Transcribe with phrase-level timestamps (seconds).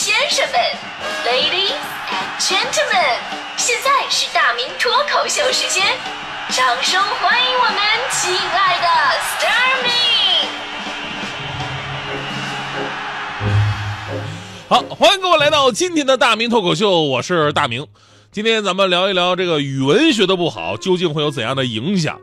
[0.00, 0.58] 先生们
[1.26, 1.76] ，Ladies
[2.08, 3.18] and Gentlemen，
[3.58, 5.84] 现在是大明脱口秀时间，
[6.48, 7.76] 掌声欢迎我们
[8.10, 8.86] 亲爱的
[9.20, 9.90] s t a r m y
[14.70, 17.86] 好，欢迎各位来到今天的大明脱口秀，我是大明。
[18.32, 22.18] 今天咱们聊一聊这个语文学的不好，究竟会有怎样的影响？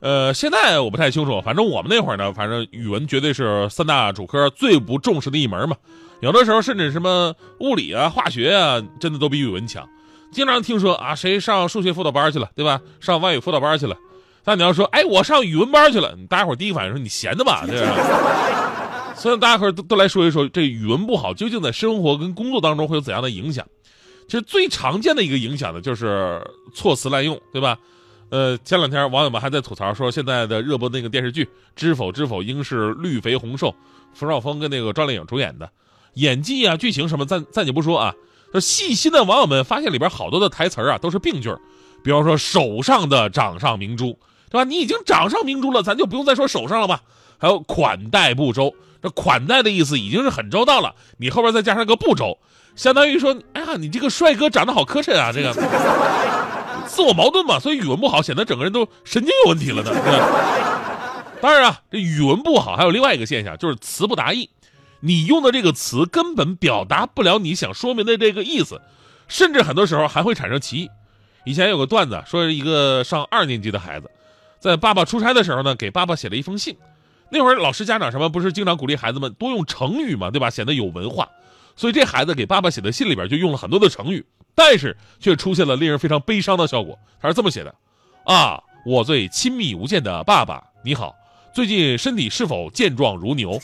[0.00, 5.74] 呃，现在我不太清楚，反正我们那会儿呢，反正语文绝对是三大主科最不重视的一门嘛。
[6.22, 9.88] 有的时候甚至什么物理啊、化学啊，真的都比语文强。
[10.30, 12.80] 经常听说啊，谁上数学辅导班去了，对吧？
[13.00, 13.96] 上外语辅导班去了。
[14.44, 19.14] 但你要说，哎，我上语文班去了，大家伙第一反应说你闲的吧，对吧？
[19.18, 23.66] 所以大家伙都都来说一说，这语文不好究竟在生活跟工作当中会有怎样的影响？
[24.28, 26.40] 其实最常见的一个影响呢，就是
[26.72, 27.76] 措辞滥用，对吧？
[28.30, 31.44] 呃，前两天网友们还在吐槽说，现在的热播那个电视剧
[31.74, 33.74] 《知否知否》应是绿肥红瘦，
[34.14, 35.68] 冯绍峰跟那个赵丽颖主演的，
[36.14, 38.14] 演技啊、剧情什么暂暂且不说啊，
[38.52, 41.54] 就细心的网友们发现里边好多的台词啊都是病句
[42.04, 44.18] 比方说手上的掌上明珠，
[44.50, 44.64] 对吧？
[44.64, 47.02] 你已经掌上明珠了，咱就不用再说手上了吧？
[47.38, 52.38] 还有款待不周，这款待的意思已经是很周到了，你后边再加上个不周，
[52.76, 55.52] 相当于说，哎呀，你这个帅哥长得好磕碜啊，这个。
[56.86, 59.90] 自我矛盾嘛，所以语文不好，显得整个人都神经有问题了呢。
[61.40, 64.50] 当然啊，这语文不好还有另外一个现象，就是词不达意。
[65.04, 68.80] 你用的这个词根本表达不了你想说明的这个意思，
[69.26, 70.90] 甚至很多时候还会产生歧义。
[71.44, 74.08] 以前有个段子，说一个上二年级的孩子，
[74.60, 76.76] 在爸爸出差的时候呢，给爸爸写了一封信。
[77.30, 80.50] 那会儿老师家长什么不是经常鼓励孩子们多用成语嘛，对吧？
[80.50, 81.28] 显得有文化。
[81.74, 84.24] 所以这孩子给爸爸写的信里边就用了很多的成语。
[84.54, 86.98] 但是却出现了令人非常悲伤的效果。
[87.20, 87.74] 他是这么写的：
[88.26, 91.14] 啊，我最亲密无间的爸爸，你好，
[91.54, 93.58] 最近身体是否健壮如牛？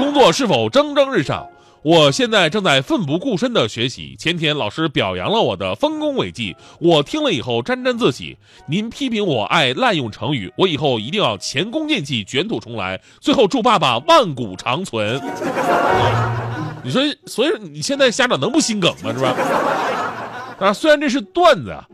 [0.00, 1.46] 工作是否蒸蒸日上？
[1.82, 4.16] 我现在正在奋不顾身的学习。
[4.18, 8.38] 前天老师表扬了我的丰功伟绩，我听了以后沾沾自喜。
[8.66, 12.98] 您批评我爱滥用成语，我以后一定要前功尽弃，卷土重来。
[13.20, 15.20] 最后祝爸爸万古长存。
[16.82, 19.12] 你说，所以你现在家长能不心梗吗？
[19.12, 19.36] 是吧？
[20.60, 21.86] 啊，虽然这是段子啊，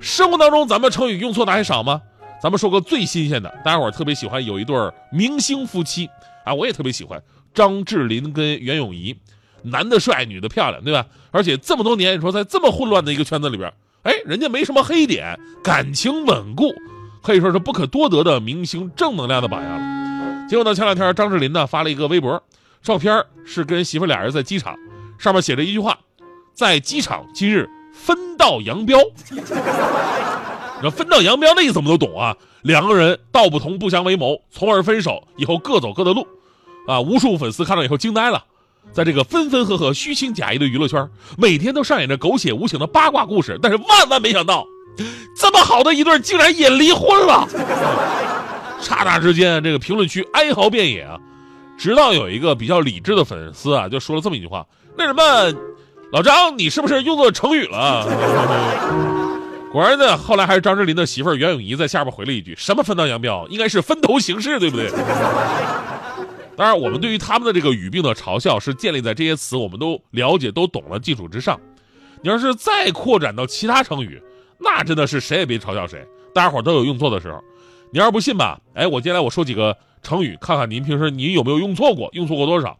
[0.00, 2.02] 生活当中咱们成语用错的还少吗？
[2.42, 4.76] 咱们说个最新鲜的，大家伙特别喜欢有一对
[5.12, 6.10] 明星夫妻
[6.44, 7.22] 啊，我也特别喜欢
[7.54, 9.16] 张智霖跟袁咏仪，
[9.62, 11.06] 男的帅，女的漂亮，对吧？
[11.30, 16.74] 而且这么多年，你说在这么混乱的一个圈子里边，哎，人家没什么黑点，感情稳固，
[17.22, 20.46] 可以说是不可多得的明星正能量的榜样了。
[20.48, 22.42] 结果呢，前两天张智霖呢发了一个微博。
[22.82, 24.76] 照片是跟媳妇俩人在机场，
[25.16, 25.96] 上面写着一句话
[26.52, 28.98] ：“在机场今日分道扬镳。
[30.90, 36.26] ”分道扬镳的意思我们都懂啊，两个人道不同不相为谋，从而分手，以后各走各的路。
[36.86, 38.44] 啊，无数粉丝看到以后惊呆了，
[38.92, 43.58] 在这个分分合合、虚情假意的娱乐圈，每天都上演着狗血无情的八卦故事。
[43.62, 44.66] 但是万万没想到，
[45.36, 47.48] 这么好的一对竟然也离婚了。
[48.80, 51.18] 刹那之间，这个评论区哀嚎遍野啊。
[51.78, 54.64] 直到有一个比较理智的粉丝啊，就说了这么一句话
[54.96, 55.22] ：“那什么，
[56.12, 58.06] 老张，你是不是用错成语了？”
[59.72, 63.48] 果然呢，后来还是张智霖的媳妇袁咏仪在下边回了一句：“什么分道扬镳？
[63.48, 64.90] 应该是分头行事，对不对？”
[66.56, 71.58] 当然，我们对于他们的这个语病的嘲笑是建立在这些词我们都了解、都懂了基础之上。
[72.22, 74.22] 你要是再扩展到其他成语，
[74.58, 77.42] 那真的是谁也别嘲笑谁，大家伙都有用错的时候。
[77.90, 79.76] 你要是不信吧，哎，我接下来我说几个。
[80.04, 82.76] 成语，看看您平时您有没有用错过，用错过多少？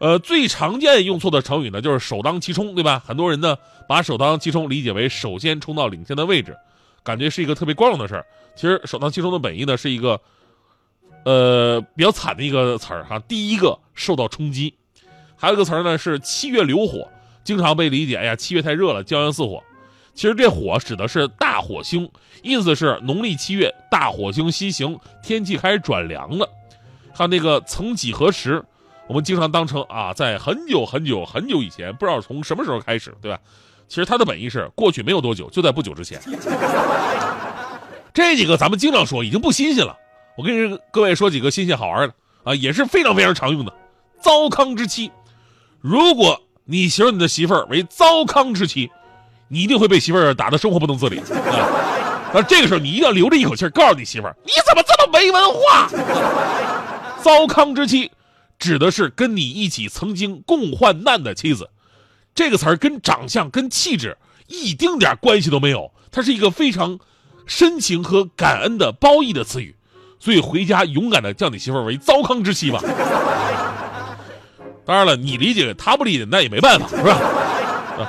[0.00, 3.02] 呃，最常见用错的成语呢，就是首当其冲，对吧？
[3.02, 3.56] 很多人呢
[3.88, 6.54] 把首当其冲理解为首先冲到领先的位置，
[7.02, 8.26] 感觉是一个特别光荣的事儿。
[8.54, 10.20] 其实首当其冲的本意呢是一个，
[11.24, 13.18] 呃，比较惨的一个词儿哈。
[13.20, 14.74] 第一个受到冲击，
[15.36, 17.08] 还有一个词儿呢是七月流火，
[17.44, 19.62] 经常被理解，哎呀，七月太热了，骄阳似火。
[20.14, 22.10] 其实这火指的是大火星，
[22.42, 26.48] 意思是农历七月大火星西行，天气开始转凉了。
[27.14, 28.62] 还有那个曾几何时，
[29.06, 33.38] 我们经常当成啊，在很久很久很久以前，不知道从什么时候开始，对吧？
[33.88, 36.20] 其实它的本意是过去没有多久，就在不久之前。
[38.12, 39.96] 这几个咱们经常说，已经不新鲜了。
[40.40, 42.14] 我跟各位说几个新鲜好玩的
[42.44, 43.70] 啊，也是非常非常常用的。
[44.22, 45.12] 糟糠之妻，
[45.82, 48.90] 如果你形容你的媳妇儿为糟糠之妻。
[49.52, 52.30] 你一定会被媳妇儿打得生活不能自理啊！
[52.32, 55.88] 那这个时候你一定要留着一口气告诉你媳妇儿：你怎么这么没文化？
[57.20, 58.12] 糟糠之妻，
[58.60, 61.68] 指的是跟你一起曾经共患难的妻子。
[62.32, 64.16] 这个词儿跟长相、跟气质
[64.46, 67.00] 一丁点关系都没有，它是一个非常
[67.44, 69.74] 深情和感恩的褒义的词语。
[70.20, 72.80] 所以回家勇敢的叫你媳妇儿为糟糠之妻吧。
[74.84, 77.16] 当然了，你理解他不理解，那也没办法，是吧？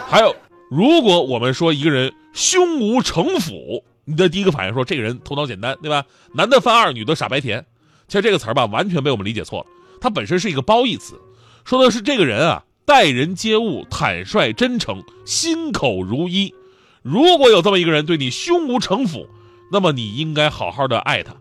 [0.10, 0.36] 还有，
[0.70, 6.04] 如果我们说一个人胸无城府，你的第一个反应说这个人头脑简单，对吧？
[6.34, 7.66] 男的犯二，女的傻白甜。
[8.08, 9.66] 其实这个词儿吧，完全被我们理解错了。
[10.02, 11.20] 它本身是一个褒义词，
[11.64, 16.54] 说的是这个人啊，待人接物坦率真诚，心口如一。
[17.04, 19.28] 如果有这么一个人对你胸无城府，
[19.72, 21.36] 那么你应该好好的爱他。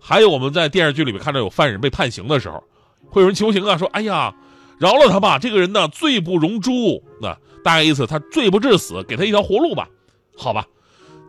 [0.00, 2.62] 还有我们在电视剧里面看到有犯人被判刑的时候，
[3.08, 4.34] 会有人求情啊，说：“哎呀，
[4.78, 9.88] 饶了他吧，这个人呢罪不容诛。”那大概意思他罪不至死，给他一条活路吧。
[10.36, 10.66] 好吧，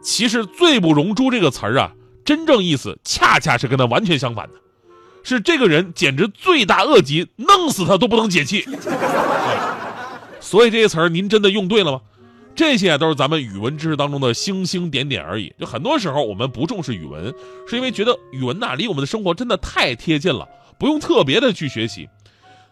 [0.02, 1.92] 其实“罪不容诛”这个词儿啊，
[2.24, 4.54] 真正意思恰恰是跟他完全相反的，
[5.24, 8.66] 是这个人简直罪大恶极，弄死他都不能解气。
[10.40, 12.02] 所以这些词儿您真的用对了吗？
[12.56, 15.54] 这些都是咱们语文知识当中的星星点点而已。
[15.58, 17.34] 就很多时候我们不重视语文，
[17.68, 20.48] 是因为觉得语文呐离我们的生活真的太贴近了，
[20.78, 22.10] 不用特别的去学习。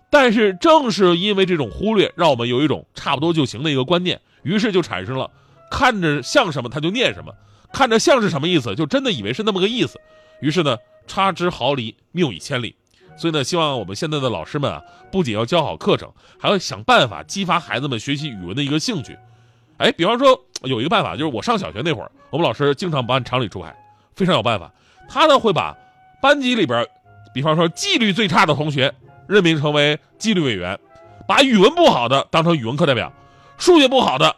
[0.10, 5.30] 但是正是因为这种忽略，让我们有一种差不多就行的一个观念，于是就产生了
[5.72, 7.34] 看着像什么他就念什么，
[7.72, 10.00] 看着像是什么意思就真的以为是那么个意思，
[10.42, 10.78] 于是呢
[11.08, 12.76] 差之毫厘，谬以千里。
[13.18, 14.82] 所以呢，希望我们现在的老师们啊，
[15.12, 19.18] 不仅要教好课程，还要想办法激发孩子们学习语文的一个兴趣。
[19.78, 23.76] 哎，比方说有一个办法，就是我上小学那会儿，我们老师经常不按常理出牌，
[24.16, 24.72] 非常有办法。
[25.08, 25.76] 他呢会把
[26.22, 26.86] 班级里边，
[27.34, 28.94] 比方说纪律最差的同学
[29.28, 30.78] 任命成为纪律委员，
[31.28, 33.12] 把语文不好的当成语文课代表，
[33.58, 34.36] 数学不好的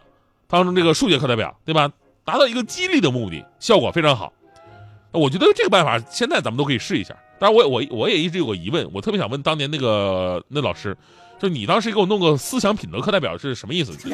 [0.47, 1.89] 当成这个数学课代表，对吧？
[2.25, 4.31] 达到一个激励的目的，效果非常好。
[5.11, 7.15] 我觉得这个办法现在咱们都可以试一下。
[7.39, 10.95] 当然，我我我也一直有个疑问，我特别想问当年那个那老师，
[11.39, 13.93] 就你当时给我弄个思想品德课代表是什么意思？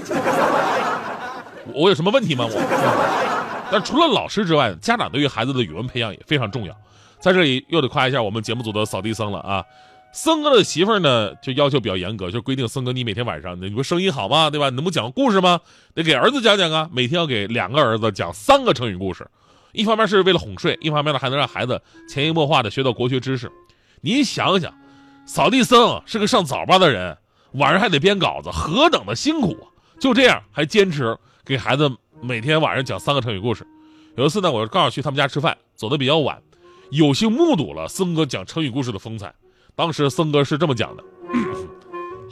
[1.74, 2.46] 我有什么问题吗？
[2.48, 6.76] 我，但除了老师之外，家长对于孩子的语文培养也非常重要。
[7.20, 9.64] 在这里又得夸一下我们节目组的扫地僧了啊！
[10.14, 14.50] 僧哥的媳妇儿呢，就要求比较严格，就规定僧哥你每天晚上，你不声音好吗？
[14.50, 14.70] 对吧？
[14.70, 15.60] 你能不讲故事吗？
[15.94, 16.88] 得给儿子讲讲啊！
[16.94, 19.28] 每天要给两个儿子讲三个成语故事，
[19.74, 23.52] 一方面是为了哄睡，一方面呢还能让孩子潜移默化的学到国学知识。
[24.02, 24.72] 您想想，
[25.26, 27.18] 扫地僧是个上早班的人，
[27.54, 29.66] 晚上还得编稿子，何等的辛苦啊！
[30.00, 31.18] 就这样还坚持。
[31.46, 31.88] 给孩子
[32.22, 33.66] 每天晚上讲三个成语故事。
[34.18, 36.42] 有一次呢，我刚好去他们家吃饭，走的比较晚，
[36.90, 39.32] 有幸目睹了森哥讲成语故事的风采。
[39.76, 41.04] 当时森哥是这么讲的：“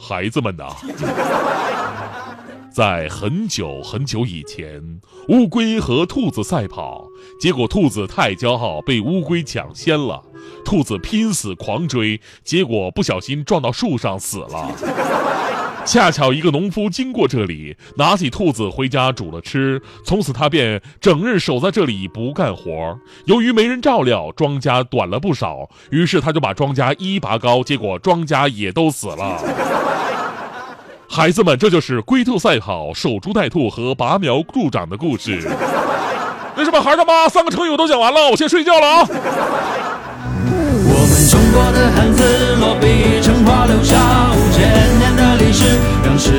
[0.00, 0.66] 孩子们呐，
[2.72, 7.06] 在很久很久以前，乌龟和兔子赛跑，
[7.38, 10.20] 结果兔子太骄傲，被乌龟抢先了。
[10.64, 14.72] 兔子拼死狂追，结果不小心撞到树上死了。”
[15.84, 19.80] 恰巧一个农夫经过这里，拿起兔子回家煮了吃。
[20.04, 22.98] 从此他便整日守在这里不干活。
[23.26, 25.68] 由于没人照料，庄稼短了不少。
[25.90, 29.42] 于是他就把庄稼一拔高，结果庄稼也都死了。
[31.08, 35.48] 孩子们，这就是龟兔赛跑、守株待兔和拔苗助长的故事。
[36.56, 39.06] 为什么孩他妈三个成语我都讲完了，我先睡觉了啊。
[40.86, 45.13] 我们中国的汉字落笔成画，留下五千年
[45.54, 45.64] 的历史，
[46.04, 46.32] 让世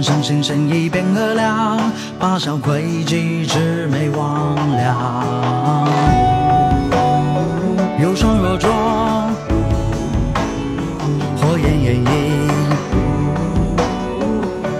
[0.00, 1.78] 人相信生意变和良，
[2.18, 4.94] 八小诡计魑魅魍魉。
[8.00, 9.30] 有双若壮，
[11.36, 12.06] 火焰炎影，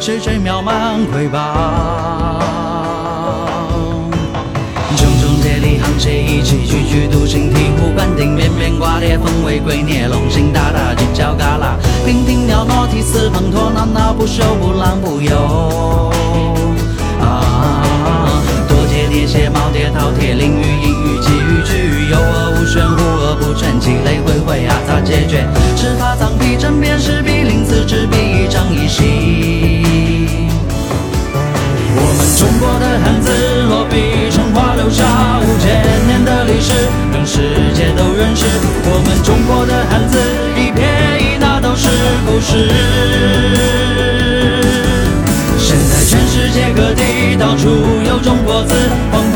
[0.00, 1.38] 谁谁渺茫瑰宝。
[4.96, 11.76] 炯炯接力沆瀣一气，踽踽独行，醍醐灌顶，绵绵挂裂，凤尾龟臬，龙行大大，犄角旮旯，
[12.10, 16.10] 亭亭袅娜，涕泗滂沱，闹闹不休，不浪不游。
[17.20, 25.46] 啊，多节叠写，耄耋饕餮，囹圄隐圄，奇语巨语，有恶无玄，无恶不全，积累灰灰啊，杂解决？
[25.76, 26.89] 尺法藏笔，针砭
[48.52, 49.29] 现在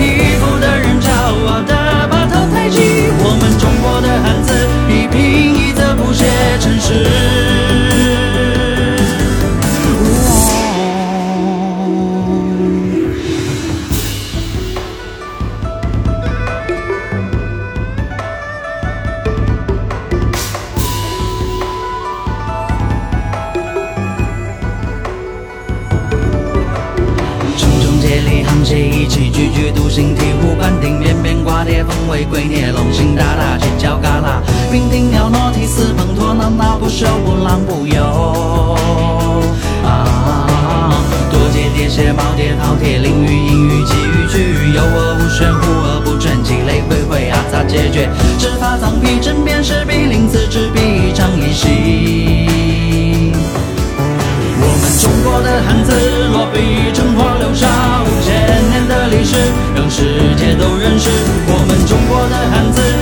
[32.15, 34.41] 为龟臬龙行大大犄角旮旯，
[34.71, 38.77] 平顶鸟挪蹄四碰驼，闹闹不休不浪不游。
[39.83, 40.95] 啊，
[41.29, 48.09] 多节叠鞋毛叠饕餮，淋雨阴雨寄雨句，有恶无玄，无而不全，积累回回啊咋解决？
[48.39, 53.33] 执法藏皮针砭时弊，临此执笔长一息。
[54.61, 55.91] 我们中国的汉字
[56.33, 57.67] 落笔成画，留下
[62.07, 62.94] 我的汉字，